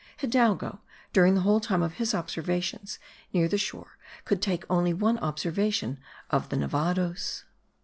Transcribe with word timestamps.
Hidalgo 0.17 0.81
during 1.13 1.35
the 1.35 1.41
whole 1.41 1.59
time 1.59 1.83
of 1.83 1.93
his 2.01 2.15
operations 2.15 2.97
near 3.33 3.47
the 3.47 3.59
shore 3.59 3.99
could 4.25 4.41
take 4.41 4.63
only 4.67 4.95
one 4.95 5.19
observation 5.19 5.99
of 6.31 6.49
the 6.49 6.57
Nevados. 6.57 7.43